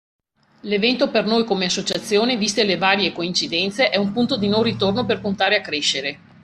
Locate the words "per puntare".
5.05-5.55